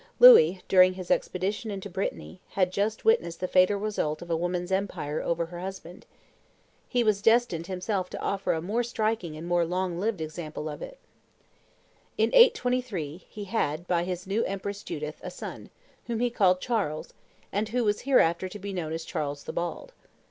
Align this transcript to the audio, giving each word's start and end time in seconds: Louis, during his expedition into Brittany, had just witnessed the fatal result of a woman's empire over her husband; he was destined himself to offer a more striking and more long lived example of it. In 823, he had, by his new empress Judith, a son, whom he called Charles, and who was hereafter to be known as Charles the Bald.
Louis, 0.19 0.63
during 0.67 0.93
his 0.95 1.11
expedition 1.11 1.69
into 1.69 1.87
Brittany, 1.87 2.41
had 2.53 2.71
just 2.71 3.05
witnessed 3.05 3.39
the 3.39 3.47
fatal 3.47 3.77
result 3.77 4.23
of 4.23 4.31
a 4.31 4.35
woman's 4.35 4.71
empire 4.71 5.21
over 5.21 5.45
her 5.45 5.59
husband; 5.59 6.07
he 6.89 7.03
was 7.03 7.21
destined 7.21 7.67
himself 7.67 8.09
to 8.09 8.19
offer 8.19 8.53
a 8.53 8.63
more 8.63 8.81
striking 8.81 9.37
and 9.37 9.47
more 9.47 9.63
long 9.63 9.99
lived 9.99 10.19
example 10.19 10.67
of 10.69 10.81
it. 10.81 10.97
In 12.17 12.33
823, 12.33 13.27
he 13.29 13.43
had, 13.43 13.87
by 13.87 14.03
his 14.03 14.25
new 14.25 14.43
empress 14.45 14.81
Judith, 14.81 15.19
a 15.21 15.29
son, 15.29 15.69
whom 16.07 16.19
he 16.19 16.31
called 16.31 16.61
Charles, 16.61 17.13
and 17.51 17.69
who 17.69 17.83
was 17.83 18.01
hereafter 18.01 18.49
to 18.49 18.57
be 18.57 18.73
known 18.73 18.93
as 18.93 19.05
Charles 19.05 19.43
the 19.43 19.53
Bald. 19.53 19.93